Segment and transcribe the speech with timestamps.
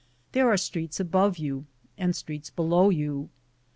[0.31, 3.29] There are streets above you and streets below you.